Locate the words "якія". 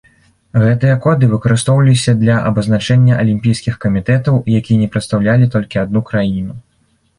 4.63-4.83